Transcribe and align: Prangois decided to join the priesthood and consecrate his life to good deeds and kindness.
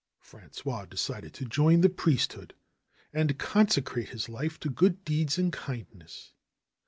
Prangois 0.19 0.87
decided 0.89 1.31
to 1.35 1.45
join 1.45 1.81
the 1.81 1.87
priesthood 1.87 2.55
and 3.13 3.37
consecrate 3.37 4.09
his 4.09 4.27
life 4.27 4.59
to 4.61 4.67
good 4.67 5.05
deeds 5.05 5.37
and 5.37 5.53
kindness. 5.53 6.33